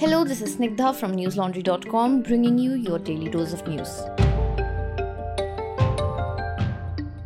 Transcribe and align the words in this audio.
Hello, 0.00 0.24
this 0.24 0.40
is 0.40 0.56
Snigdha 0.56 0.94
from 0.96 1.14
newslaundry.com 1.14 2.22
bringing 2.22 2.56
you 2.56 2.72
your 2.72 2.98
daily 2.98 3.30
dose 3.30 3.52
of 3.52 3.68
news. 3.68 4.00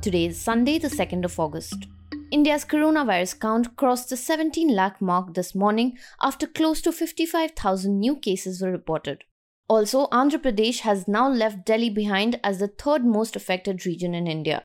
Today 0.02 0.26
is 0.26 0.40
Sunday, 0.40 0.80
the 0.80 0.88
2nd 0.88 1.24
of 1.24 1.38
August. 1.38 1.86
India's 2.32 2.64
coronavirus 2.64 3.38
count 3.38 3.76
crossed 3.76 4.10
the 4.10 4.16
17 4.16 4.74
lakh 4.74 5.00
mark 5.00 5.34
this 5.34 5.54
morning 5.54 5.96
after 6.20 6.48
close 6.48 6.82
to 6.82 6.90
55,000 6.90 8.00
new 8.00 8.16
cases 8.16 8.60
were 8.60 8.72
reported. 8.72 9.22
Also, 9.68 10.08
Andhra 10.08 10.42
Pradesh 10.42 10.80
has 10.80 11.06
now 11.06 11.28
left 11.28 11.64
Delhi 11.64 11.90
behind 11.90 12.40
as 12.42 12.58
the 12.58 12.66
third 12.66 13.04
most 13.04 13.36
affected 13.36 13.86
region 13.86 14.16
in 14.16 14.26
India. 14.26 14.64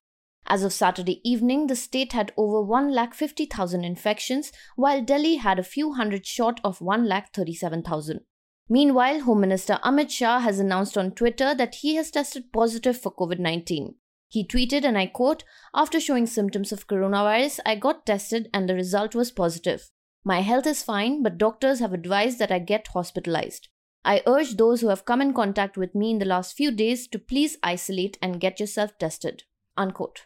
As 0.51 0.63
of 0.63 0.73
Saturday 0.73 1.21
evening, 1.23 1.67
the 1.67 1.75
state 1.75 2.13
had 2.13 2.33
over 2.35 2.57
1,50,000 2.67 3.85
infections, 3.85 4.51
while 4.75 4.99
Delhi 4.99 5.35
had 5.35 5.59
a 5.59 5.63
few 5.63 5.93
hundred 5.93 6.25
short 6.25 6.59
of 6.63 6.79
1,37,000. 6.79 8.21
Meanwhile, 8.67 9.21
Home 9.21 9.41
Minister 9.41 9.79
Amit 9.83 10.09
Shah 10.09 10.39
has 10.39 10.59
announced 10.59 10.97
on 10.97 11.11
Twitter 11.11 11.53
that 11.53 11.75
he 11.75 11.95
has 11.95 12.09
tested 12.09 12.51
positive 12.51 12.99
for 12.99 13.11
COVID 13.13 13.37
19. 13.37 13.93
He 14.27 14.43
tweeted, 14.43 14.83
and 14.83 14.97
I 14.97 15.05
quote, 15.05 15.43
After 15.75 15.99
showing 15.99 16.25
symptoms 16.25 16.71
of 16.71 16.87
coronavirus, 16.87 17.59
I 17.65 17.75
got 17.75 18.07
tested 18.07 18.49
and 18.51 18.67
the 18.67 18.75
result 18.75 19.13
was 19.13 19.31
positive. 19.31 19.91
My 20.23 20.41
health 20.41 20.65
is 20.65 20.83
fine, 20.83 21.21
but 21.21 21.37
doctors 21.37 21.79
have 21.79 21.93
advised 21.93 22.39
that 22.39 22.51
I 22.51 22.59
get 22.59 22.87
hospitalized. 22.89 23.69
I 24.03 24.23
urge 24.25 24.55
those 24.55 24.81
who 24.81 24.89
have 24.89 25.05
come 25.05 25.21
in 25.21 25.33
contact 25.33 25.77
with 25.77 25.93
me 25.93 26.11
in 26.11 26.19
the 26.19 26.25
last 26.25 26.55
few 26.55 26.71
days 26.71 27.07
to 27.09 27.19
please 27.19 27.57
isolate 27.61 28.17
and 28.21 28.39
get 28.39 28.59
yourself 28.59 28.97
tested. 28.97 29.43
Unquote. 29.77 30.25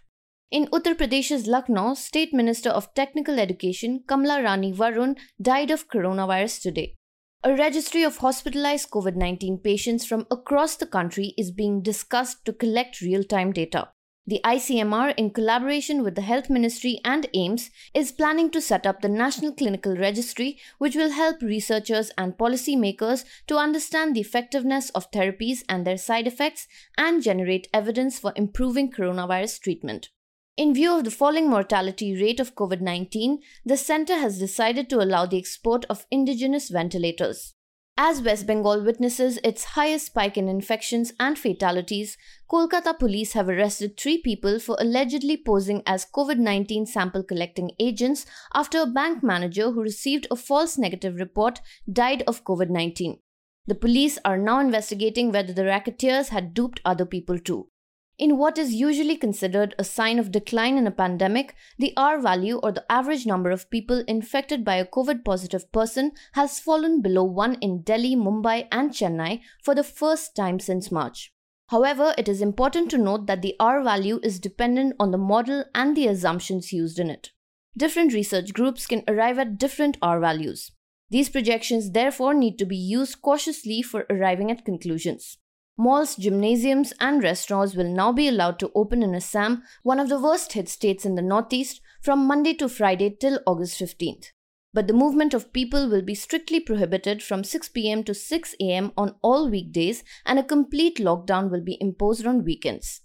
In 0.54 0.68
Uttar 0.68 0.94
Pradesh's 0.94 1.48
Lucknow, 1.48 1.96
State 1.96 2.32
Minister 2.32 2.70
of 2.70 2.94
Technical 2.94 3.40
Education 3.40 4.04
Kamla 4.06 4.44
Rani 4.44 4.72
Varun 4.72 5.18
died 5.42 5.72
of 5.72 5.88
coronavirus 5.90 6.62
today. 6.62 6.94
A 7.44 7.56
registry 7.56 8.04
of 8.04 8.18
hospitalized 8.18 8.92
COVID 8.92 9.16
19 9.16 9.58
patients 9.64 10.06
from 10.06 10.28
across 10.30 10.76
the 10.76 10.86
country 10.86 11.34
is 11.40 11.50
being 11.50 11.82
discussed 11.82 12.46
to 12.46 12.54
collect 12.54 13.02
real 13.02 13.24
time 13.24 13.52
data. 13.52 13.88
The 14.28 14.42
ICMR, 14.46 15.16
in 15.18 15.32
collaboration 15.32 16.04
with 16.04 16.14
the 16.14 16.22
Health 16.22 16.52
Ministry 16.52 17.00
and 17.04 17.26
AIIMS, 17.34 17.72
is 17.96 18.12
planning 18.12 18.52
to 18.52 18.62
set 18.62 18.86
up 18.86 19.02
the 19.02 19.10
National 19.10 19.54
Clinical 19.54 19.98
Registry, 19.98 20.60
which 20.78 20.96
will 20.96 21.14
help 21.14 21.42
researchers 21.42 22.12
and 22.16 22.38
policymakers 22.38 23.26
to 23.48 23.58
understand 23.58 24.16
the 24.16 24.22
effectiveness 24.22 24.92
of 24.92 25.10
therapies 25.10 25.64
and 25.68 25.84
their 25.84 25.98
side 25.98 26.28
effects 26.28 26.68
and 26.96 27.24
generate 27.24 27.70
evidence 27.74 28.20
for 28.20 28.34
improving 28.36 28.92
coronavirus 28.92 29.60
treatment. 29.60 30.10
In 30.56 30.76
view 30.76 30.96
of 30.96 31.04
the 31.04 31.10
falling 31.10 31.50
mortality 31.50 32.16
rate 32.16 32.40
of 32.40 32.54
COVID 32.54 32.80
19, 32.80 33.40
the 33.66 33.76
center 33.76 34.16
has 34.18 34.38
decided 34.38 34.88
to 34.92 35.02
allow 35.02 35.26
the 35.26 35.40
export 35.40 35.84
of 35.90 36.06
indigenous 36.12 36.70
ventilators. 36.70 37.56
As 37.98 38.22
West 38.22 38.46
Bengal 38.46 38.84
witnesses 38.84 39.40
its 39.44 39.64
highest 39.64 40.08
spike 40.08 40.38
in 40.38 40.48
infections 40.48 41.12
and 41.20 41.40
fatalities, 41.40 42.18
Kolkata 42.48 43.00
police 43.00 43.34
have 43.34 43.50
arrested 43.50 43.98
three 43.98 44.20
people 44.20 44.60
for 44.60 44.78
allegedly 44.80 45.38
posing 45.38 45.82
as 45.88 46.06
COVID 46.06 46.38
19 46.38 46.86
sample 46.86 47.24
collecting 47.24 47.72
agents 47.80 48.28
after 48.54 48.80
a 48.82 48.86
bank 48.86 49.24
manager 49.24 49.72
who 49.72 49.82
received 49.82 50.28
a 50.30 50.36
false 50.36 50.78
negative 50.78 51.16
report 51.16 51.62
died 51.92 52.22
of 52.28 52.44
COVID 52.44 52.70
19. 52.70 53.18
The 53.66 53.76
police 53.76 54.20
are 54.24 54.38
now 54.38 54.60
investigating 54.60 55.32
whether 55.32 55.52
the 55.52 55.66
racketeers 55.66 56.30
had 56.30 56.54
duped 56.54 56.80
other 56.86 57.08
people 57.08 57.40
too. 57.40 57.70
In 58.20 58.38
what 58.38 58.60
is 58.60 58.76
usually 58.76 59.18
considered 59.18 59.74
a 59.80 59.84
sign 59.84 60.20
of 60.20 60.32
decline 60.32 60.78
in 60.78 60.86
a 60.86 60.92
pandemic, 60.92 61.56
the 61.80 61.94
R 61.98 62.22
value 62.22 62.58
or 62.58 62.72
the 62.72 62.86
average 62.92 63.26
number 63.26 63.50
of 63.50 63.72
people 63.72 64.04
infected 64.08 64.64
by 64.64 64.76
a 64.76 64.86
COVID 64.86 65.26
positive 65.26 65.72
person 65.72 66.12
has 66.34 66.60
fallen 66.60 67.02
below 67.02 67.24
1 67.24 67.56
in 67.56 67.82
Delhi, 67.82 68.16
Mumbai, 68.16 68.68
and 68.72 68.92
Chennai 68.92 69.42
for 69.64 69.74
the 69.74 69.84
first 69.84 70.36
time 70.36 70.60
since 70.60 70.92
March. 70.92 71.34
However, 71.70 72.14
it 72.16 72.30
is 72.30 72.40
important 72.40 72.92
to 72.92 73.00
note 73.00 73.26
that 73.26 73.42
the 73.42 73.56
R 73.60 73.82
value 73.84 74.20
is 74.22 74.40
dependent 74.40 74.96
on 75.00 75.10
the 75.10 75.18
model 75.18 75.66
and 75.74 75.98
the 75.98 76.08
assumptions 76.08 76.72
used 76.72 77.00
in 77.00 77.10
it. 77.10 77.32
Different 77.76 78.14
research 78.14 78.54
groups 78.54 78.86
can 78.86 79.04
arrive 79.08 79.40
at 79.40 79.58
different 79.58 79.98
R 80.04 80.20
values. 80.20 80.72
These 81.10 81.30
projections 81.30 81.92
therefore 81.92 82.36
need 82.36 82.60
to 82.60 82.66
be 82.66 82.78
used 82.78 83.24
cautiously 83.24 83.82
for 83.82 84.06
arriving 84.08 84.52
at 84.52 84.66
conclusions. 84.66 85.40
Malls, 85.76 86.16
gymnasiums, 86.16 86.94
and 87.00 87.24
restaurants 87.24 87.74
will 87.74 87.92
now 87.92 88.12
be 88.12 88.28
allowed 88.28 88.60
to 88.60 88.72
open 88.76 89.02
in 89.02 89.16
Assam, 89.16 89.64
one 89.82 90.00
of 90.00 90.08
the 90.08 90.20
worst 90.20 90.54
hit 90.54 90.70
states 90.70 91.04
in 91.04 91.16
the 91.16 91.22
Northeast, 91.22 91.82
from 92.00 92.28
Monday 92.28 92.54
to 92.54 92.70
Friday 92.70 93.10
till 93.10 93.40
August 93.48 93.80
15th. 93.80 94.28
But 94.72 94.88
the 94.88 94.94
movement 94.94 95.34
of 95.34 95.54
people 95.54 95.90
will 95.90 96.02
be 96.02 96.16
strictly 96.16 96.60
prohibited 96.60 97.24
from 97.24 97.44
6 97.44 97.70
pm 97.70 98.04
to 98.04 98.14
6 98.14 98.56
am 98.60 98.92
on 98.98 99.16
all 99.22 99.50
weekdays, 99.50 100.04
and 100.26 100.38
a 100.38 100.44
complete 100.44 100.98
lockdown 100.98 101.50
will 101.50 101.64
be 101.64 101.78
imposed 101.80 102.26
on 102.26 102.44
weekends. 102.44 103.02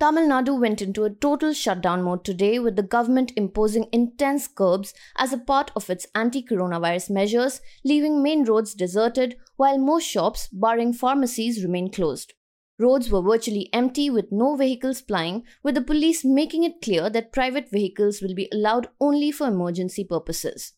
Tamil 0.00 0.28
Nadu 0.28 0.60
went 0.60 0.80
into 0.80 1.02
a 1.02 1.10
total 1.10 1.52
shutdown 1.52 2.04
mode 2.04 2.24
today 2.24 2.60
with 2.60 2.76
the 2.76 2.84
government 2.84 3.32
imposing 3.34 3.88
intense 3.90 4.46
curbs 4.46 4.94
as 5.16 5.32
a 5.32 5.38
part 5.38 5.72
of 5.74 5.90
its 5.90 6.06
anti 6.14 6.40
coronavirus 6.40 7.10
measures, 7.10 7.60
leaving 7.84 8.22
main 8.22 8.44
roads 8.44 8.74
deserted 8.74 9.36
while 9.56 9.76
most 9.76 10.04
shops, 10.04 10.46
barring 10.52 10.92
pharmacies, 10.92 11.64
remain 11.64 11.90
closed. 11.90 12.34
Roads 12.78 13.10
were 13.10 13.20
virtually 13.20 13.68
empty 13.72 14.08
with 14.08 14.30
no 14.30 14.54
vehicles 14.54 15.02
plying, 15.02 15.42
with 15.64 15.74
the 15.74 15.82
police 15.82 16.24
making 16.24 16.62
it 16.62 16.80
clear 16.80 17.10
that 17.10 17.32
private 17.32 17.68
vehicles 17.68 18.22
will 18.22 18.36
be 18.36 18.48
allowed 18.52 18.88
only 19.00 19.32
for 19.32 19.48
emergency 19.48 20.04
purposes. 20.04 20.74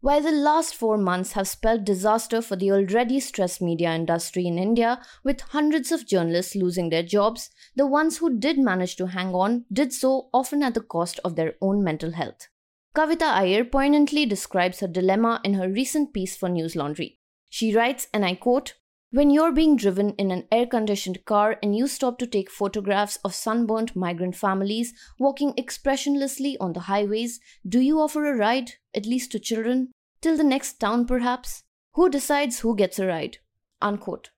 While 0.00 0.22
the 0.22 0.30
last 0.30 0.76
four 0.76 0.96
months 0.96 1.32
have 1.32 1.48
spelled 1.48 1.84
disaster 1.84 2.40
for 2.40 2.54
the 2.54 2.70
already 2.70 3.18
stressed 3.18 3.60
media 3.60 3.92
industry 3.92 4.46
in 4.46 4.56
India, 4.56 5.00
with 5.24 5.40
hundreds 5.40 5.90
of 5.90 6.06
journalists 6.06 6.54
losing 6.54 6.90
their 6.90 7.02
jobs, 7.02 7.50
the 7.74 7.86
ones 7.86 8.18
who 8.18 8.38
did 8.38 8.58
manage 8.58 8.94
to 8.96 9.06
hang 9.06 9.34
on 9.34 9.64
did 9.72 9.92
so 9.92 10.28
often 10.32 10.62
at 10.62 10.74
the 10.74 10.80
cost 10.80 11.18
of 11.24 11.34
their 11.34 11.54
own 11.60 11.82
mental 11.82 12.12
health. 12.12 12.46
Kavita 12.94 13.24
Iyer 13.24 13.64
poignantly 13.64 14.24
describes 14.24 14.78
her 14.80 14.86
dilemma 14.86 15.40
in 15.42 15.54
her 15.54 15.68
recent 15.68 16.14
piece 16.14 16.36
for 16.36 16.48
News 16.48 16.76
Laundry. 16.76 17.18
She 17.48 17.74
writes, 17.74 18.06
and 18.14 18.24
I 18.24 18.36
quote, 18.36 18.74
when 19.10 19.30
you're 19.30 19.52
being 19.52 19.74
driven 19.74 20.10
in 20.14 20.30
an 20.30 20.46
air 20.52 20.66
conditioned 20.66 21.24
car 21.24 21.58
and 21.62 21.74
you 21.74 21.86
stop 21.86 22.18
to 22.18 22.26
take 22.26 22.50
photographs 22.50 23.16
of 23.24 23.34
sunburnt 23.34 23.96
migrant 23.96 24.36
families 24.36 24.92
walking 25.18 25.54
expressionlessly 25.56 26.56
on 26.60 26.74
the 26.74 26.80
highways, 26.80 27.40
do 27.66 27.80
you 27.80 27.98
offer 28.00 28.26
a 28.26 28.36
ride, 28.36 28.72
at 28.94 29.06
least 29.06 29.32
to 29.32 29.38
children? 29.38 29.92
Till 30.20 30.36
the 30.36 30.44
next 30.44 30.74
town, 30.74 31.06
perhaps? 31.06 31.62
Who 31.94 32.10
decides 32.10 32.60
who 32.60 32.76
gets 32.76 32.98
a 32.98 33.06
ride? 33.06 33.38
Unquote. 33.80 34.30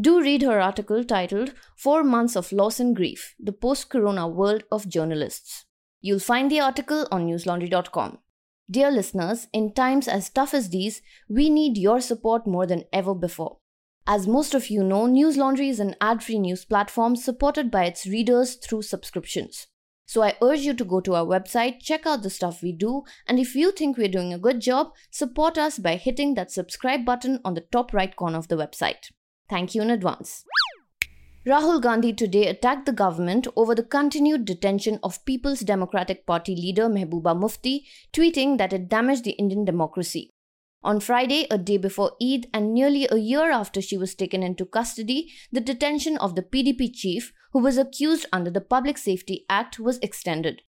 Do 0.00 0.20
read 0.22 0.42
her 0.42 0.60
article 0.60 1.04
titled 1.04 1.52
Four 1.76 2.04
Months 2.04 2.36
of 2.36 2.52
Loss 2.52 2.80
and 2.80 2.94
Grief 2.94 3.34
The 3.38 3.52
Post 3.52 3.90
Corona 3.90 4.28
World 4.28 4.62
of 4.70 4.88
Journalists. 4.88 5.66
You'll 6.00 6.18
find 6.18 6.50
the 6.50 6.60
article 6.60 7.06
on 7.10 7.26
newslaundry.com. 7.26 8.18
Dear 8.70 8.90
listeners, 8.90 9.48
in 9.52 9.72
times 9.72 10.08
as 10.08 10.30
tough 10.30 10.54
as 10.54 10.70
these, 10.70 11.02
we 11.28 11.50
need 11.50 11.76
your 11.76 12.00
support 12.00 12.46
more 12.46 12.66
than 12.66 12.84
ever 12.92 13.14
before. 13.14 13.58
As 14.06 14.26
most 14.26 14.52
of 14.52 14.68
you 14.68 14.82
know, 14.82 15.06
News 15.06 15.36
Laundry 15.36 15.68
is 15.68 15.78
an 15.78 15.94
ad 16.00 16.24
free 16.24 16.40
news 16.40 16.64
platform 16.64 17.14
supported 17.14 17.70
by 17.70 17.84
its 17.84 18.04
readers 18.04 18.56
through 18.56 18.82
subscriptions. 18.82 19.68
So 20.06 20.24
I 20.24 20.36
urge 20.42 20.60
you 20.60 20.74
to 20.74 20.84
go 20.84 21.00
to 21.00 21.14
our 21.14 21.24
website, 21.24 21.80
check 21.80 22.04
out 22.04 22.24
the 22.24 22.28
stuff 22.28 22.62
we 22.62 22.72
do, 22.72 23.04
and 23.28 23.38
if 23.38 23.54
you 23.54 23.70
think 23.70 23.96
we're 23.96 24.08
doing 24.08 24.32
a 24.32 24.40
good 24.40 24.60
job, 24.60 24.88
support 25.12 25.56
us 25.56 25.78
by 25.78 25.94
hitting 25.94 26.34
that 26.34 26.50
subscribe 26.50 27.04
button 27.04 27.38
on 27.44 27.54
the 27.54 27.60
top 27.60 27.94
right 27.94 28.14
corner 28.14 28.38
of 28.38 28.48
the 28.48 28.56
website. 28.56 29.12
Thank 29.48 29.72
you 29.74 29.82
in 29.82 29.90
advance. 29.90 30.44
Rahul 31.46 31.80
Gandhi 31.80 32.12
today 32.12 32.48
attacked 32.48 32.86
the 32.86 32.92
government 32.92 33.46
over 33.54 33.74
the 33.74 33.84
continued 33.84 34.44
detention 34.44 34.98
of 35.04 35.24
People's 35.24 35.60
Democratic 35.60 36.26
Party 36.26 36.56
leader 36.56 36.88
Mehbooba 36.88 37.38
Mufti, 37.38 37.86
tweeting 38.12 38.58
that 38.58 38.72
it 38.72 38.88
damaged 38.88 39.22
the 39.22 39.32
Indian 39.32 39.64
democracy. 39.64 40.32
On 40.84 40.98
Friday, 40.98 41.46
a 41.48 41.58
day 41.58 41.76
before 41.76 42.16
Eid 42.20 42.48
and 42.52 42.74
nearly 42.74 43.06
a 43.08 43.16
year 43.16 43.52
after 43.52 43.80
she 43.80 43.96
was 43.96 44.16
taken 44.16 44.42
into 44.42 44.64
custody, 44.64 45.30
the 45.52 45.60
detention 45.60 46.16
of 46.18 46.34
the 46.34 46.42
PDP 46.42 46.92
chief, 46.92 47.32
who 47.52 47.60
was 47.60 47.78
accused 47.78 48.26
under 48.32 48.50
the 48.50 48.60
Public 48.60 48.98
Safety 48.98 49.46
Act, 49.48 49.78
was 49.78 49.98
extended. 49.98 50.62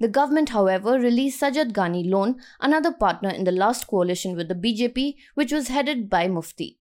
The 0.00 0.08
government, 0.08 0.50
however, 0.50 0.92
released 0.92 1.42
Sajjad 1.42 1.72
Ghani 1.72 2.08
Lone, 2.08 2.40
another 2.60 2.92
partner 2.92 3.28
in 3.28 3.44
the 3.44 3.52
last 3.52 3.86
coalition 3.86 4.36
with 4.36 4.48
the 4.48 4.54
BJP, 4.54 5.16
which 5.34 5.52
was 5.52 5.68
headed 5.68 6.08
by 6.08 6.28
Mufti. 6.28 6.78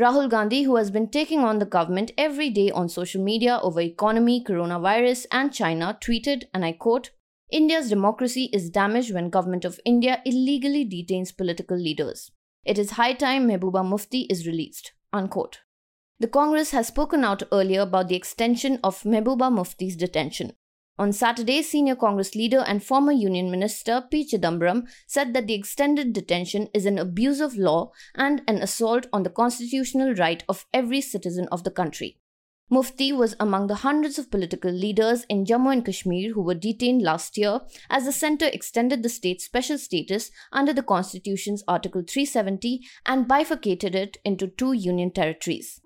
Rahul 0.00 0.30
Gandhi, 0.30 0.62
who 0.62 0.76
has 0.76 0.90
been 0.90 1.08
taking 1.08 1.40
on 1.40 1.58
the 1.58 1.66
government 1.66 2.12
every 2.16 2.48
day 2.48 2.70
on 2.70 2.88
social 2.88 3.22
media 3.22 3.60
over 3.62 3.82
economy, 3.82 4.42
coronavirus, 4.42 5.26
and 5.30 5.52
China, 5.52 5.98
tweeted, 6.00 6.44
and 6.54 6.64
I 6.64 6.72
quote, 6.72 7.10
India's 7.52 7.88
democracy 7.88 8.48
is 8.52 8.70
damaged 8.70 9.12
when 9.12 9.28
government 9.28 9.64
of 9.64 9.80
India 9.84 10.22
illegally 10.24 10.84
detains 10.84 11.32
political 11.32 11.76
leaders. 11.76 12.30
It 12.64 12.78
is 12.78 12.92
high 12.92 13.14
time 13.14 13.48
Mehbooba 13.48 13.84
Mufti 13.84 14.20
is 14.30 14.46
released. 14.46 14.92
Unquote. 15.12 15.60
The 16.20 16.28
Congress 16.28 16.70
has 16.70 16.86
spoken 16.86 17.24
out 17.24 17.42
earlier 17.50 17.80
about 17.80 18.06
the 18.08 18.14
extension 18.14 18.78
of 18.84 19.02
Mehbooba 19.02 19.50
Mufti's 19.50 19.96
detention. 19.96 20.52
On 20.96 21.12
Saturday, 21.12 21.62
senior 21.62 21.96
Congress 21.96 22.36
leader 22.36 22.60
and 22.60 22.84
former 22.84 23.10
Union 23.10 23.50
Minister 23.50 24.04
P. 24.08 24.24
Chidambaram 24.24 24.86
said 25.08 25.32
that 25.34 25.48
the 25.48 25.54
extended 25.54 26.12
detention 26.12 26.68
is 26.72 26.86
an 26.86 26.98
abuse 26.98 27.40
of 27.40 27.56
law 27.56 27.90
and 28.14 28.42
an 28.46 28.58
assault 28.58 29.06
on 29.12 29.24
the 29.24 29.30
constitutional 29.30 30.14
right 30.14 30.44
of 30.48 30.66
every 30.72 31.00
citizen 31.00 31.48
of 31.50 31.64
the 31.64 31.70
country. 31.70 32.19
Mufti 32.72 33.12
was 33.12 33.34
among 33.40 33.66
the 33.66 33.82
hundreds 33.86 34.16
of 34.16 34.30
political 34.30 34.70
leaders 34.70 35.24
in 35.28 35.44
Jammu 35.44 35.72
and 35.72 35.84
Kashmir 35.84 36.34
who 36.34 36.40
were 36.40 36.54
detained 36.54 37.02
last 37.02 37.36
year 37.36 37.62
as 37.90 38.04
the 38.04 38.12
centre 38.12 38.46
extended 38.46 39.02
the 39.02 39.08
state's 39.08 39.44
special 39.44 39.76
status 39.76 40.30
under 40.52 40.72
the 40.72 40.84
constitution's 40.84 41.64
Article 41.66 42.04
370 42.06 42.80
and 43.04 43.26
bifurcated 43.26 43.96
it 43.96 44.18
into 44.24 44.46
two 44.46 44.72
union 44.72 45.10
territories. 45.10 45.80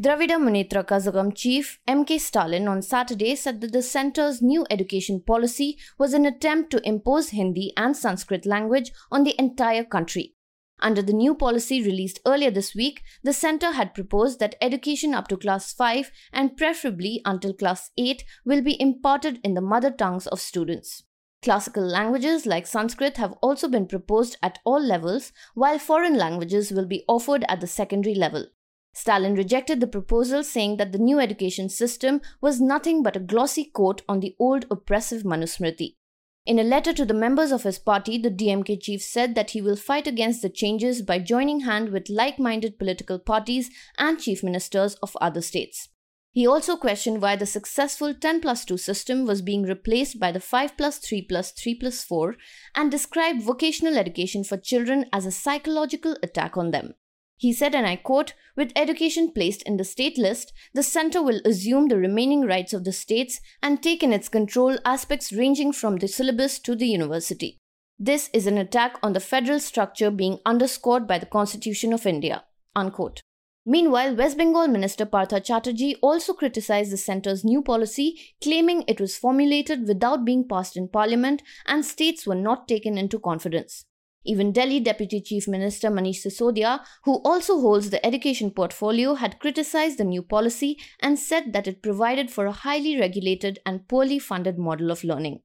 Dravida 0.00 0.38
Munnetra 0.38 0.84
Kazhagam 0.86 1.34
chief 1.34 1.80
M.K. 1.88 2.18
Stalin 2.18 2.68
on 2.68 2.82
Saturday 2.82 3.34
said 3.34 3.62
that 3.62 3.72
the 3.72 3.82
centre's 3.82 4.42
new 4.42 4.66
education 4.70 5.22
policy 5.26 5.78
was 5.96 6.12
an 6.12 6.26
attempt 6.26 6.70
to 6.70 6.86
impose 6.86 7.30
Hindi 7.30 7.72
and 7.78 7.96
Sanskrit 7.96 8.44
language 8.44 8.92
on 9.10 9.24
the 9.24 9.34
entire 9.38 9.84
country. 9.84 10.34
Under 10.80 11.02
the 11.02 11.12
new 11.12 11.34
policy 11.34 11.82
released 11.82 12.20
earlier 12.24 12.50
this 12.50 12.74
week, 12.74 13.02
the 13.24 13.32
centre 13.32 13.72
had 13.72 13.94
proposed 13.94 14.38
that 14.38 14.54
education 14.60 15.12
up 15.12 15.26
to 15.28 15.36
class 15.36 15.72
5 15.72 16.10
and 16.32 16.56
preferably 16.56 17.20
until 17.24 17.52
class 17.52 17.90
8 17.98 18.24
will 18.44 18.62
be 18.62 18.80
imparted 18.80 19.40
in 19.42 19.54
the 19.54 19.60
mother 19.60 19.90
tongues 19.90 20.26
of 20.28 20.40
students. 20.40 21.02
Classical 21.42 21.84
languages 21.84 22.46
like 22.46 22.66
Sanskrit 22.66 23.16
have 23.16 23.32
also 23.42 23.68
been 23.68 23.86
proposed 23.86 24.36
at 24.42 24.58
all 24.64 24.80
levels, 24.80 25.32
while 25.54 25.78
foreign 25.78 26.16
languages 26.16 26.72
will 26.72 26.86
be 26.86 27.04
offered 27.08 27.44
at 27.48 27.60
the 27.60 27.66
secondary 27.66 28.14
level. 28.14 28.46
Stalin 28.92 29.34
rejected 29.34 29.80
the 29.80 29.86
proposal, 29.86 30.42
saying 30.42 30.76
that 30.78 30.90
the 30.90 30.98
new 30.98 31.20
education 31.20 31.68
system 31.68 32.20
was 32.40 32.60
nothing 32.60 33.02
but 33.02 33.14
a 33.14 33.20
glossy 33.20 33.64
coat 33.64 34.02
on 34.08 34.18
the 34.18 34.34
old 34.40 34.66
oppressive 34.70 35.22
Manusmriti. 35.22 35.97
In 36.46 36.58
a 36.58 36.64
letter 36.64 36.92
to 36.94 37.04
the 37.04 37.12
members 37.12 37.52
of 37.52 37.64
his 37.64 37.78
party, 37.78 38.16
the 38.16 38.30
DMK 38.30 38.80
chief 38.80 39.02
said 39.02 39.34
that 39.34 39.50
he 39.50 39.60
will 39.60 39.76
fight 39.76 40.06
against 40.06 40.40
the 40.40 40.48
changes 40.48 41.02
by 41.02 41.18
joining 41.18 41.60
hand 41.60 41.90
with 41.90 42.08
like 42.08 42.38
minded 42.38 42.78
political 42.78 43.18
parties 43.18 43.70
and 43.98 44.18
chief 44.18 44.42
ministers 44.42 44.94
of 45.02 45.16
other 45.20 45.42
states. 45.42 45.90
He 46.32 46.46
also 46.46 46.76
questioned 46.76 47.20
why 47.20 47.36
the 47.36 47.46
successful 47.46 48.14
10 48.14 48.40
plus 48.40 48.64
2 48.64 48.76
system 48.76 49.26
was 49.26 49.42
being 49.42 49.64
replaced 49.64 50.20
by 50.20 50.30
the 50.30 50.40
5 50.40 50.76
plus 50.76 50.98
3 50.98 51.22
plus 51.22 51.50
3 51.52 51.74
plus 51.74 52.04
4 52.04 52.36
and 52.74 52.90
described 52.90 53.42
vocational 53.42 53.98
education 53.98 54.44
for 54.44 54.56
children 54.56 55.06
as 55.12 55.26
a 55.26 55.32
psychological 55.32 56.16
attack 56.22 56.56
on 56.56 56.70
them. 56.70 56.94
He 57.38 57.52
said, 57.52 57.74
and 57.74 57.86
I 57.86 57.94
quote, 57.96 58.34
with 58.56 58.72
education 58.74 59.30
placed 59.30 59.62
in 59.62 59.76
the 59.76 59.84
state 59.84 60.18
list, 60.18 60.52
the 60.74 60.82
center 60.82 61.22
will 61.22 61.40
assume 61.44 61.86
the 61.86 61.96
remaining 61.96 62.42
rights 62.42 62.72
of 62.72 62.82
the 62.82 62.92
states 62.92 63.40
and 63.62 63.80
take 63.80 64.02
in 64.02 64.12
its 64.12 64.28
control 64.28 64.76
aspects 64.84 65.32
ranging 65.32 65.72
from 65.72 65.96
the 65.96 66.08
syllabus 66.08 66.58
to 66.58 66.74
the 66.74 66.88
university. 66.88 67.56
This 67.96 68.28
is 68.32 68.48
an 68.48 68.58
attack 68.58 68.98
on 69.04 69.12
the 69.12 69.20
federal 69.20 69.60
structure 69.60 70.10
being 70.10 70.40
underscored 70.44 71.06
by 71.06 71.18
the 71.18 71.26
Constitution 71.26 71.92
of 71.92 72.06
India. 72.06 72.44
Unquote. 72.74 73.20
Meanwhile, 73.64 74.16
West 74.16 74.36
Bengal 74.36 74.66
Minister 74.66 75.04
Partha 75.04 75.40
Chatterjee 75.40 75.96
also 76.02 76.32
criticized 76.32 76.90
the 76.90 76.96
centre's 76.96 77.44
new 77.44 77.62
policy, 77.62 78.18
claiming 78.42 78.82
it 78.88 79.00
was 79.00 79.16
formulated 79.16 79.86
without 79.86 80.24
being 80.24 80.48
passed 80.48 80.76
in 80.76 80.88
parliament 80.88 81.42
and 81.66 81.84
states 81.84 82.26
were 82.26 82.34
not 82.34 82.66
taken 82.66 82.98
into 82.98 83.20
confidence. 83.20 83.84
Even 84.28 84.52
Delhi 84.52 84.78
Deputy 84.78 85.22
Chief 85.22 85.48
Minister 85.48 85.88
Manish 85.88 86.20
Sisodia, 86.22 86.80
who 87.04 87.14
also 87.24 87.60
holds 87.60 87.88
the 87.88 88.04
education 88.04 88.50
portfolio, 88.50 89.14
had 89.14 89.38
criticized 89.38 89.96
the 89.96 90.04
new 90.04 90.20
policy 90.22 90.78
and 91.00 91.18
said 91.18 91.54
that 91.54 91.66
it 91.66 91.80
provided 91.80 92.30
for 92.30 92.44
a 92.44 92.52
highly 92.52 93.00
regulated 93.00 93.58
and 93.64 93.88
poorly 93.88 94.18
funded 94.18 94.58
model 94.58 94.90
of 94.90 95.02
learning. 95.02 95.40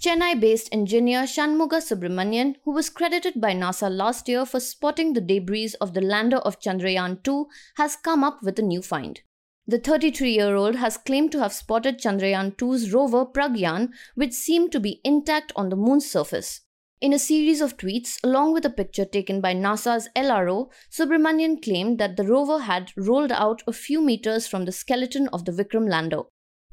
Chennai 0.00 0.40
based 0.40 0.70
engineer 0.72 1.24
Shanmuga 1.24 1.82
Subramanian, 1.82 2.54
who 2.64 2.72
was 2.72 2.88
credited 2.88 3.38
by 3.38 3.52
NASA 3.52 3.94
last 3.94 4.30
year 4.30 4.46
for 4.46 4.60
spotting 4.60 5.12
the 5.12 5.20
debris 5.20 5.74
of 5.78 5.92
the 5.92 6.00
lander 6.00 6.38
of 6.38 6.58
Chandrayaan 6.60 7.22
2, 7.22 7.46
has 7.76 7.96
come 7.96 8.24
up 8.24 8.42
with 8.42 8.58
a 8.58 8.62
new 8.62 8.80
find. 8.80 9.20
The 9.66 9.78
33 9.78 10.32
year 10.32 10.56
old 10.56 10.76
has 10.76 10.96
claimed 10.96 11.32
to 11.32 11.40
have 11.40 11.52
spotted 11.52 11.98
Chandrayaan 11.98 12.56
2's 12.56 12.94
rover 12.94 13.26
Pragyan, 13.26 13.92
which 14.14 14.32
seemed 14.32 14.72
to 14.72 14.80
be 14.80 15.02
intact 15.04 15.52
on 15.54 15.68
the 15.68 15.76
moon's 15.76 16.10
surface. 16.10 16.62
In 17.00 17.12
a 17.12 17.18
series 17.18 17.60
of 17.60 17.76
tweets, 17.76 18.18
along 18.24 18.54
with 18.54 18.64
a 18.64 18.70
picture 18.70 19.04
taken 19.04 19.40
by 19.40 19.52
NASA's 19.52 20.08
LRO, 20.16 20.70
Subramanian 20.90 21.62
claimed 21.62 21.98
that 21.98 22.16
the 22.16 22.24
rover 22.24 22.60
had 22.60 22.92
rolled 22.96 23.32
out 23.32 23.62
a 23.66 23.72
few 23.72 24.00
meters 24.00 24.46
from 24.46 24.64
the 24.64 24.72
skeleton 24.72 25.28
of 25.28 25.44
the 25.44 25.52
Vikram 25.52 25.88
lander. 25.88 26.22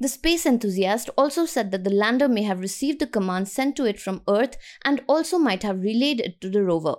The 0.00 0.08
space 0.08 0.46
enthusiast 0.46 1.10
also 1.18 1.44
said 1.44 1.70
that 1.70 1.84
the 1.84 1.90
lander 1.90 2.28
may 2.28 2.42
have 2.42 2.60
received 2.60 2.98
the 2.98 3.06
command 3.06 3.48
sent 3.48 3.76
to 3.76 3.84
it 3.84 4.00
from 4.00 4.22
Earth 4.28 4.56
and 4.84 5.02
also 5.08 5.38
might 5.38 5.62
have 5.64 5.82
relayed 5.82 6.20
it 6.20 6.40
to 6.40 6.48
the 6.48 6.62
rover. 6.62 6.96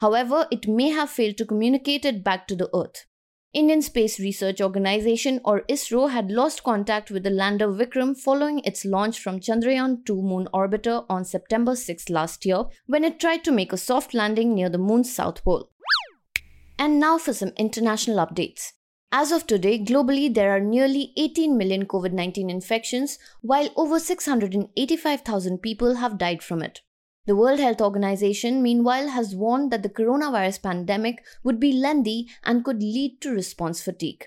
However, 0.00 0.46
it 0.50 0.68
may 0.68 0.90
have 0.90 1.10
failed 1.10 1.38
to 1.38 1.46
communicate 1.46 2.04
it 2.04 2.22
back 2.22 2.46
to 2.48 2.56
the 2.56 2.70
Earth. 2.74 3.06
Indian 3.52 3.80
Space 3.80 4.20
Research 4.20 4.60
Organization 4.60 5.40
or 5.44 5.62
ISRO 5.62 6.10
had 6.10 6.30
lost 6.30 6.62
contact 6.62 7.10
with 7.10 7.22
the 7.22 7.30
lander 7.30 7.68
Vikram 7.68 8.14
following 8.14 8.58
its 8.60 8.84
launch 8.84 9.18
from 9.18 9.40
Chandrayaan 9.40 10.04
2 10.04 10.20
moon 10.20 10.48
orbiter 10.52 11.06
on 11.08 11.24
September 11.24 11.74
6 11.74 12.10
last 12.10 12.44
year 12.44 12.64
when 12.86 13.04
it 13.04 13.18
tried 13.18 13.44
to 13.44 13.52
make 13.52 13.72
a 13.72 13.78
soft 13.78 14.12
landing 14.12 14.54
near 14.54 14.68
the 14.68 14.78
moon's 14.78 15.14
south 15.14 15.42
pole. 15.42 15.70
And 16.78 17.00
now 17.00 17.16
for 17.16 17.32
some 17.32 17.52
international 17.56 18.24
updates. 18.24 18.72
As 19.12 19.32
of 19.32 19.46
today, 19.46 19.78
globally 19.78 20.32
there 20.34 20.50
are 20.50 20.60
nearly 20.60 21.12
18 21.16 21.56
million 21.56 21.86
COVID 21.86 22.12
19 22.12 22.50
infections, 22.50 23.18
while 23.40 23.70
over 23.76 23.98
685,000 23.98 25.58
people 25.58 25.94
have 25.94 26.18
died 26.18 26.42
from 26.42 26.60
it. 26.62 26.80
The 27.26 27.34
World 27.34 27.58
Health 27.58 27.80
Organization, 27.80 28.62
meanwhile, 28.62 29.08
has 29.08 29.34
warned 29.34 29.72
that 29.72 29.82
the 29.82 29.88
coronavirus 29.88 30.62
pandemic 30.62 31.24
would 31.42 31.58
be 31.58 31.72
lengthy 31.72 32.28
and 32.44 32.64
could 32.64 32.80
lead 32.80 33.20
to 33.22 33.32
response 33.32 33.82
fatigue. 33.82 34.26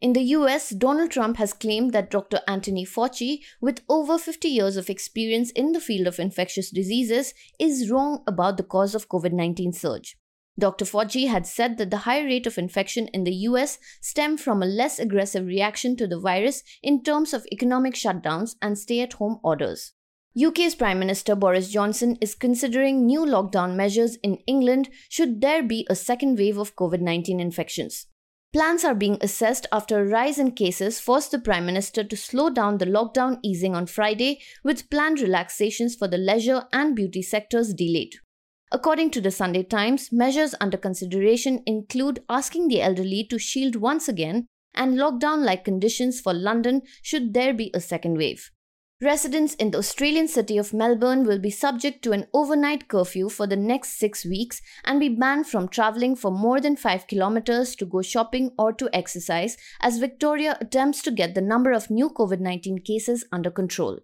In 0.00 0.14
the 0.14 0.22
US, 0.38 0.70
Donald 0.70 1.12
Trump 1.12 1.36
has 1.36 1.52
claimed 1.52 1.92
that 1.92 2.10
Dr. 2.10 2.40
Anthony 2.48 2.84
Fauci, 2.84 3.42
with 3.60 3.82
over 3.88 4.18
50 4.18 4.48
years 4.48 4.76
of 4.76 4.90
experience 4.90 5.52
in 5.52 5.70
the 5.70 5.80
field 5.80 6.08
of 6.08 6.18
infectious 6.18 6.70
diseases, 6.70 7.34
is 7.60 7.88
wrong 7.88 8.24
about 8.26 8.56
the 8.56 8.64
cause 8.64 8.96
of 8.96 9.08
COVID 9.08 9.32
19 9.32 9.72
surge. 9.72 10.16
Dr. 10.58 10.84
Fauci 10.84 11.28
had 11.28 11.46
said 11.46 11.78
that 11.78 11.90
the 11.90 11.98
high 11.98 12.24
rate 12.24 12.48
of 12.48 12.58
infection 12.58 13.06
in 13.08 13.22
the 13.22 13.34
US 13.46 13.78
stemmed 14.00 14.40
from 14.40 14.60
a 14.60 14.66
less 14.66 14.98
aggressive 14.98 15.46
reaction 15.46 15.94
to 15.96 16.08
the 16.08 16.18
virus 16.18 16.64
in 16.82 17.04
terms 17.04 17.32
of 17.32 17.46
economic 17.52 17.94
shutdowns 17.94 18.56
and 18.60 18.76
stay 18.76 19.02
at 19.02 19.12
home 19.12 19.38
orders. 19.44 19.92
UK's 20.38 20.76
Prime 20.76 21.00
Minister 21.00 21.34
Boris 21.34 21.70
Johnson 21.70 22.16
is 22.20 22.36
considering 22.36 23.04
new 23.04 23.26
lockdown 23.26 23.74
measures 23.74 24.14
in 24.22 24.36
England 24.46 24.88
should 25.08 25.40
there 25.40 25.60
be 25.60 25.84
a 25.90 25.96
second 25.96 26.38
wave 26.38 26.56
of 26.56 26.76
COVID 26.76 27.00
19 27.00 27.40
infections. 27.40 28.06
Plans 28.52 28.84
are 28.84 28.94
being 28.94 29.18
assessed 29.20 29.66
after 29.72 29.98
a 29.98 30.06
rise 30.06 30.38
in 30.38 30.52
cases 30.52 31.00
forced 31.00 31.32
the 31.32 31.40
Prime 31.40 31.66
Minister 31.66 32.04
to 32.04 32.16
slow 32.16 32.48
down 32.48 32.78
the 32.78 32.86
lockdown 32.86 33.40
easing 33.42 33.74
on 33.74 33.86
Friday, 33.86 34.40
with 34.62 34.88
planned 34.88 35.18
relaxations 35.18 35.96
for 35.96 36.06
the 36.06 36.18
leisure 36.18 36.62
and 36.72 36.94
beauty 36.94 37.22
sectors 37.22 37.74
delayed. 37.74 38.14
According 38.70 39.10
to 39.10 39.20
the 39.20 39.32
Sunday 39.32 39.64
Times, 39.64 40.12
measures 40.12 40.54
under 40.60 40.76
consideration 40.76 41.60
include 41.66 42.22
asking 42.28 42.68
the 42.68 42.82
elderly 42.82 43.24
to 43.30 43.38
shield 43.40 43.74
once 43.74 44.08
again 44.08 44.46
and 44.74 44.96
lockdown 44.96 45.44
like 45.44 45.64
conditions 45.64 46.20
for 46.20 46.32
London 46.32 46.82
should 47.02 47.34
there 47.34 47.52
be 47.52 47.72
a 47.74 47.80
second 47.80 48.16
wave. 48.16 48.52
Residents 49.02 49.54
in 49.54 49.70
the 49.70 49.78
Australian 49.78 50.28
city 50.28 50.58
of 50.58 50.74
Melbourne 50.74 51.24
will 51.24 51.38
be 51.38 51.48
subject 51.48 52.02
to 52.02 52.12
an 52.12 52.26
overnight 52.34 52.86
curfew 52.86 53.30
for 53.30 53.46
the 53.46 53.56
next 53.56 53.98
six 53.98 54.26
weeks 54.26 54.60
and 54.84 55.00
be 55.00 55.08
banned 55.08 55.46
from 55.46 55.68
travelling 55.68 56.14
for 56.14 56.30
more 56.30 56.60
than 56.60 56.76
5 56.76 57.06
kilometres 57.06 57.74
to 57.76 57.86
go 57.86 58.02
shopping 58.02 58.50
or 58.58 58.74
to 58.74 58.94
exercise 58.94 59.56
as 59.80 59.96
Victoria 59.96 60.58
attempts 60.60 61.00
to 61.00 61.10
get 61.10 61.34
the 61.34 61.40
number 61.40 61.72
of 61.72 61.88
new 61.88 62.10
COVID 62.10 62.40
19 62.40 62.80
cases 62.80 63.24
under 63.32 63.50
control. 63.50 64.00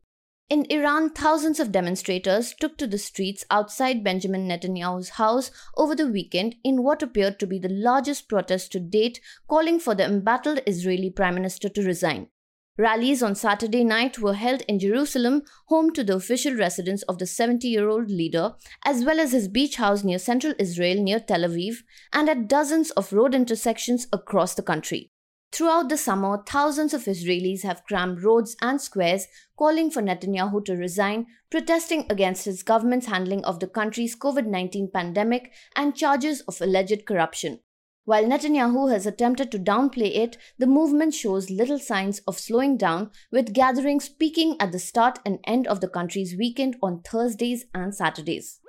In 0.49 0.65
Iran, 0.71 1.11
thousands 1.11 1.61
of 1.61 1.73
demonstrators 1.73 2.55
took 2.59 2.79
to 2.79 2.87
the 2.87 2.97
streets 2.97 3.45
outside 3.51 4.03
Benjamin 4.03 4.49
Netanyahu's 4.49 5.11
house 5.21 5.51
over 5.77 5.95
the 5.95 6.09
weekend 6.09 6.55
in 6.65 6.83
what 6.83 7.03
appeared 7.03 7.39
to 7.41 7.47
be 7.47 7.59
the 7.59 7.69
largest 7.69 8.31
protest 8.31 8.73
to 8.73 8.81
date, 8.81 9.21
calling 9.47 9.79
for 9.79 9.95
the 9.95 10.07
embattled 10.07 10.61
Israeli 10.67 11.11
Prime 11.11 11.35
Minister 11.35 11.69
to 11.69 11.83
resign. 11.83 12.29
Rallies 12.79 13.23
on 13.23 13.35
Saturday 13.35 13.85
night 13.85 14.19
were 14.19 14.35
held 14.35 14.61
in 14.69 14.79
Jerusalem, 14.79 15.45
home 15.69 15.95
to 15.95 16.05
the 16.05 16.15
official 16.17 16.55
residence 16.55 17.03
of 17.05 17.17
the 17.17 17.25
70 17.25 17.67
year 17.67 17.89
old 17.89 18.11
leader, 18.11 18.55
as 18.85 19.03
well 19.03 19.19
as 19.19 19.33
his 19.33 19.49
beach 19.49 19.77
house 19.77 20.05
near 20.05 20.19
central 20.19 20.53
Israel 20.59 21.03
near 21.03 21.19
Tel 21.19 21.41
Aviv, 21.41 21.77
and 22.13 22.29
at 22.29 22.49
dozens 22.49 22.91
of 22.91 23.15
road 23.15 23.35
intersections 23.35 24.07
across 24.13 24.55
the 24.55 24.63
country. 24.63 25.11
Throughout 25.53 25.89
the 25.89 25.97
summer, 25.97 26.43
thousands 26.47 26.93
of 26.93 27.05
Israelis 27.05 27.63
have 27.63 27.85
crammed 27.85 28.23
roads 28.23 28.57
and 28.61 28.79
squares 28.79 29.27
calling 29.57 29.91
for 29.91 30.03
Netanyahu 30.03 30.63
to 30.67 30.75
resign, 30.75 31.29
protesting 31.49 32.05
against 32.11 32.45
his 32.45 32.63
government's 32.63 33.07
handling 33.07 33.43
of 33.47 33.61
the 33.61 33.69
country's 33.69 34.15
COVID 34.15 34.47
19 34.47 34.91
pandemic 34.93 35.51
and 35.75 35.97
charges 35.97 36.43
of 36.43 36.61
alleged 36.61 37.07
corruption. 37.07 37.61
While 38.07 38.27
Netanyahu 38.27 38.93
has 38.93 39.05
attempted 39.05 39.51
to 39.51 39.59
downplay 39.59 40.15
it, 40.17 40.37
the 40.59 40.69
movement 40.69 41.13
shows 41.13 41.51
little 41.51 41.81
signs 41.81 42.21
of 42.21 42.39
slowing 42.39 42.77
down, 42.77 43.11
with 43.33 43.53
gatherings 43.53 44.09
peaking 44.09 44.57
at 44.61 44.71
the 44.71 44.79
start 44.79 45.19
and 45.27 45.41
end 45.45 45.67
of 45.67 45.81
the 45.81 45.89
country's 45.89 46.37
weekend 46.39 46.77
on 46.81 47.03
Thursdays 47.03 47.65
and 47.75 47.93
Saturdays. 47.93 48.61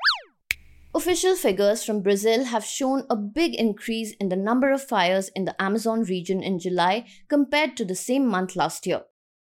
Official 0.96 1.36
figures 1.36 1.84
from 1.84 2.01
Brazil 2.01 2.46
have 2.46 2.65
shown 2.65 3.03
a 3.12 3.15
big 3.15 3.53
increase 3.53 4.15
in 4.20 4.29
the 4.29 4.36
number 4.36 4.72
of 4.72 4.82
fires 4.82 5.29
in 5.36 5.46
the 5.46 5.62
Amazon 5.62 6.01
region 6.01 6.41
in 6.41 6.58
July 6.58 7.06
compared 7.27 7.77
to 7.77 7.86
the 7.86 7.94
same 7.94 8.27
month 8.27 8.56
last 8.56 8.88
year. 8.88 9.03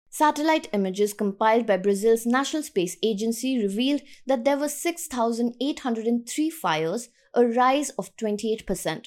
Satellite 0.10 0.70
images 0.74 1.14
compiled 1.14 1.68
by 1.68 1.78
Brazil's 1.78 2.26
National 2.26 2.64
Space 2.64 2.98
Agency 3.04 3.62
revealed 3.62 4.02
that 4.26 4.44
there 4.44 4.58
were 4.58 4.70
6,803 4.70 6.50
fires, 6.50 7.10
a 7.36 7.46
rise 7.46 7.92
of 7.92 8.16
28%. 8.18 9.06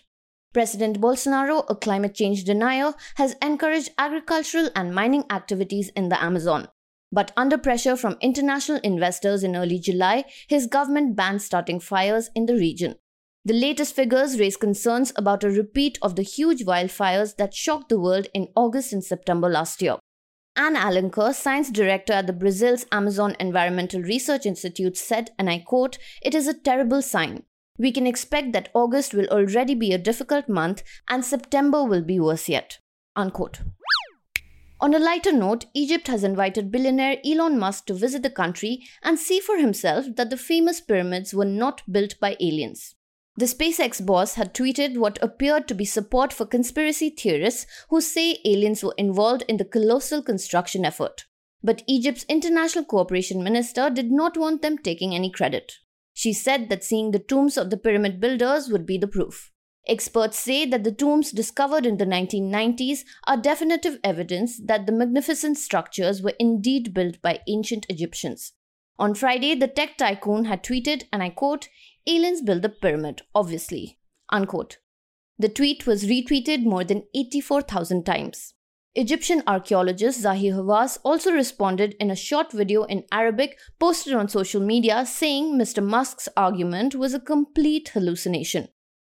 President 0.56 1.02
Bolsonaro, 1.02 1.66
a 1.68 1.74
climate 1.74 2.14
change 2.14 2.44
denier, 2.44 2.94
has 3.16 3.36
encouraged 3.42 3.90
agricultural 3.98 4.70
and 4.74 4.94
mining 4.94 5.24
activities 5.28 5.90
in 5.90 6.08
the 6.08 6.18
Amazon. 6.22 6.68
But 7.12 7.30
under 7.36 7.58
pressure 7.58 7.94
from 7.94 8.16
international 8.22 8.80
investors 8.82 9.44
in 9.44 9.54
early 9.54 9.78
July, 9.78 10.24
his 10.48 10.66
government 10.66 11.14
banned 11.14 11.42
starting 11.42 11.78
fires 11.78 12.30
in 12.34 12.46
the 12.46 12.54
region. 12.54 12.94
The 13.44 13.52
latest 13.52 13.94
figures 13.94 14.40
raise 14.40 14.56
concerns 14.56 15.12
about 15.14 15.44
a 15.44 15.50
repeat 15.50 15.98
of 16.00 16.16
the 16.16 16.22
huge 16.22 16.64
wildfires 16.64 17.36
that 17.36 17.52
shocked 17.52 17.90
the 17.90 18.00
world 18.00 18.28
in 18.32 18.48
August 18.56 18.94
and 18.94 19.04
September 19.04 19.50
last 19.50 19.82
year. 19.82 19.98
Ane 20.56 20.76
Alencar, 20.76 21.34
science 21.34 21.70
director 21.70 22.14
at 22.14 22.26
the 22.26 22.32
Brazil's 22.32 22.86
Amazon 22.90 23.36
Environmental 23.38 24.00
Research 24.00 24.46
Institute, 24.46 24.96
said, 24.96 25.32
and 25.38 25.50
I 25.50 25.58
quote, 25.58 25.98
It 26.22 26.34
is 26.34 26.48
a 26.48 26.54
terrible 26.54 27.02
sign. 27.02 27.42
We 27.78 27.92
can 27.92 28.06
expect 28.06 28.52
that 28.52 28.70
August 28.74 29.14
will 29.14 29.26
already 29.26 29.74
be 29.74 29.92
a 29.92 29.98
difficult 29.98 30.48
month 30.48 30.82
and 31.08 31.24
September 31.24 31.84
will 31.84 32.02
be 32.02 32.18
worse 32.18 32.48
yet. 32.48 32.78
Unquote. 33.14 33.60
On 34.78 34.92
a 34.92 34.98
lighter 34.98 35.32
note, 35.32 35.64
Egypt 35.72 36.06
has 36.08 36.22
invited 36.22 36.70
billionaire 36.70 37.16
Elon 37.24 37.58
Musk 37.58 37.86
to 37.86 37.94
visit 37.94 38.22
the 38.22 38.30
country 38.30 38.82
and 39.02 39.18
see 39.18 39.40
for 39.40 39.56
himself 39.56 40.04
that 40.16 40.28
the 40.28 40.36
famous 40.36 40.82
pyramids 40.82 41.32
were 41.32 41.46
not 41.46 41.82
built 41.90 42.20
by 42.20 42.36
aliens. 42.40 42.94
The 43.38 43.46
SpaceX 43.46 44.04
boss 44.04 44.34
had 44.34 44.54
tweeted 44.54 44.96
what 44.96 45.22
appeared 45.22 45.68
to 45.68 45.74
be 45.74 45.84
support 45.84 46.32
for 46.32 46.46
conspiracy 46.46 47.10
theorists 47.10 47.66
who 47.90 48.00
say 48.00 48.38
aliens 48.44 48.82
were 48.82 48.94
involved 48.96 49.44
in 49.48 49.58
the 49.58 49.64
colossal 49.64 50.22
construction 50.22 50.84
effort. 50.84 51.24
But 51.62 51.82
Egypt's 51.86 52.24
international 52.28 52.84
cooperation 52.84 53.42
minister 53.42 53.90
did 53.90 54.10
not 54.10 54.36
want 54.36 54.62
them 54.62 54.78
taking 54.78 55.14
any 55.14 55.30
credit. 55.30 55.72
She 56.16 56.32
said 56.32 56.70
that 56.70 56.82
seeing 56.82 57.10
the 57.10 57.18
tombs 57.18 57.58
of 57.58 57.68
the 57.68 57.76
pyramid 57.76 58.20
builders 58.20 58.70
would 58.70 58.86
be 58.86 58.96
the 58.96 59.06
proof. 59.06 59.52
Experts 59.86 60.38
say 60.38 60.64
that 60.64 60.82
the 60.82 60.90
tombs 60.90 61.30
discovered 61.30 61.84
in 61.84 61.98
the 61.98 62.06
1990s 62.06 63.00
are 63.26 63.36
definitive 63.36 63.98
evidence 64.02 64.58
that 64.64 64.86
the 64.86 64.92
magnificent 64.92 65.58
structures 65.58 66.22
were 66.22 66.32
indeed 66.38 66.94
built 66.94 67.20
by 67.20 67.40
ancient 67.46 67.84
Egyptians. 67.90 68.54
On 68.98 69.14
Friday, 69.14 69.54
the 69.54 69.68
tech 69.68 69.98
tycoon 69.98 70.46
had 70.46 70.64
tweeted, 70.64 71.04
and 71.12 71.22
I 71.22 71.28
quote, 71.28 71.68
Aliens 72.06 72.40
built 72.40 72.62
the 72.62 72.70
pyramid, 72.70 73.20
obviously. 73.34 73.98
Unquote. 74.30 74.78
The 75.38 75.50
tweet 75.50 75.86
was 75.86 76.06
retweeted 76.06 76.64
more 76.64 76.82
than 76.82 77.04
84,000 77.14 78.06
times. 78.06 78.54
Egyptian 78.98 79.42
archaeologist 79.46 80.22
Zahi 80.24 80.54
Hawass 80.54 80.96
also 81.04 81.30
responded 81.30 81.94
in 82.00 82.10
a 82.10 82.16
short 82.16 82.50
video 82.50 82.84
in 82.84 83.04
Arabic 83.12 83.58
posted 83.78 84.14
on 84.14 84.26
social 84.26 84.62
media 84.62 85.04
saying 85.04 85.52
Mr. 85.52 85.84
Musk's 85.84 86.30
argument 86.34 86.94
was 86.94 87.12
a 87.12 87.20
complete 87.20 87.90
hallucination. 87.90 88.68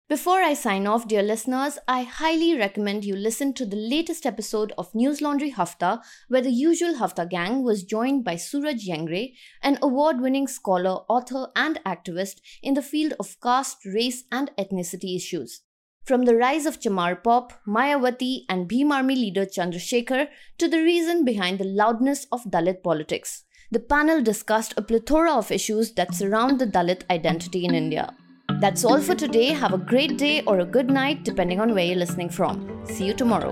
Before 0.10 0.42
I 0.42 0.56
sign 0.56 0.88
off, 0.88 1.08
dear 1.08 1.22
listeners, 1.22 1.78
I 1.88 2.02
highly 2.02 2.58
recommend 2.58 3.06
you 3.06 3.16
listen 3.16 3.54
to 3.54 3.68
the 3.68 3.76
latest 3.76 4.26
episode 4.26 4.74
of 4.80 4.96
News 4.96 5.22
Laundry 5.22 5.52
Hafta, 5.52 6.02
where 6.28 6.42
the 6.42 6.50
usual 6.50 6.96
Hafta 6.96 7.28
gang 7.30 7.64
was 7.64 7.84
joined 7.84 8.24
by 8.24 8.36
Suraj 8.36 8.88
Yengde, 8.88 9.34
an 9.62 9.78
award 9.84 10.22
winning 10.22 10.48
scholar, 10.48 11.02
author, 11.08 11.50
and 11.56 11.80
activist 11.86 12.42
in 12.64 12.74
the 12.74 12.82
field 12.82 13.14
of 13.20 13.40
caste, 13.42 13.86
race, 13.86 14.24
and 14.32 14.50
ethnicity 14.58 15.16
issues. 15.16 15.62
From 16.08 16.24
the 16.24 16.38
rise 16.38 16.66
of 16.66 16.80
Chamar 16.80 17.22
Pop, 17.22 17.52
Mayawati, 17.68 18.46
and 18.48 18.70
Bhim 18.70 18.92
Army 18.92 19.14
leader 19.14 19.46
Chandrasekhar 19.46 20.30
to 20.58 20.70
the 20.70 20.82
reason 20.82 21.26
behind 21.26 21.60
the 21.60 21.66
loudness 21.66 22.28
of 22.32 22.46
Dalit 22.46 22.82
politics, 22.82 23.44
the 23.72 23.82
panel 23.82 24.22
discussed 24.22 24.74
a 24.78 24.82
plethora 24.82 25.34
of 25.34 25.52
issues 25.52 25.92
that 25.96 26.16
surround 26.16 26.60
the 26.60 26.66
Dalit 26.66 27.02
identity 27.10 27.66
in 27.66 27.76
India. 27.76 28.16
That's 28.62 28.86
all 28.86 29.02
for 29.02 29.16
today. 29.16 29.48
Have 29.48 29.74
a 29.74 29.78
great 29.78 30.18
day 30.18 30.44
or 30.44 30.60
a 30.60 30.66
good 30.66 30.90
night, 30.90 31.26
depending 31.26 31.60
on 31.60 31.74
where 31.74 31.84
you're 31.84 31.98
listening 31.98 32.30
from. 32.30 32.86
See 32.86 33.06
you 33.06 33.14
tomorrow. 33.14 33.52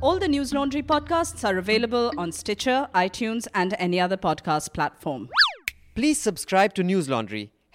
All 0.00 0.20
the 0.20 0.28
News 0.28 0.54
Laundry 0.54 0.84
podcasts 0.84 1.42
are 1.42 1.58
available 1.58 2.12
on 2.16 2.30
Stitcher, 2.30 2.86
iTunes, 2.94 3.48
and 3.52 3.74
any 3.80 3.98
other 3.98 4.16
podcast 4.16 4.72
platform. 4.72 5.28
Please 5.96 6.20
subscribe 6.20 6.72
to 6.74 6.84
News 6.84 7.08
Laundry 7.08 7.50